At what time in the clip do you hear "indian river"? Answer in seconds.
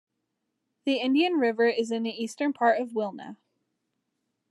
0.97-1.67